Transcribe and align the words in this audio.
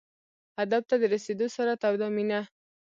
هدف 0.59 0.83
ته 0.89 0.95
د 1.01 1.03
رسېدو 1.13 1.47
سره 1.55 1.71
توده 1.81 2.07
مینه. 2.15 2.41